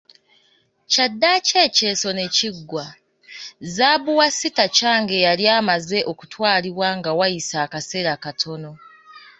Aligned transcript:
Kyaddaaki 0.91 1.53
ekyeso 1.65 2.09
ne 2.17 2.25
kiggwa, 2.35 2.85
zaabu 3.75 4.11
wa 4.19 4.27
Sitakange 4.37 5.17
yali 5.25 5.45
amaze 5.57 5.97
okutwalibwa 6.11 6.87
nga 6.97 7.11
wayise 7.19 7.55
akaseera 7.65 8.13
katono 8.23 8.71